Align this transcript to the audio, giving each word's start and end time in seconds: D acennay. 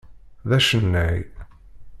D 0.49 0.51
acennay. 0.57 1.19